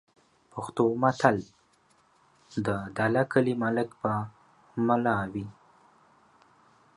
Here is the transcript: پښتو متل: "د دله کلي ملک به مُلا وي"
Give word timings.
پښتو 0.51 0.83
متل: 1.01 1.37
"د 2.65 2.67
دله 2.97 3.23
کلي 3.31 3.53
ملک 3.63 3.89
به 4.01 4.13
مُلا 4.87 5.17
وي" 5.33 5.47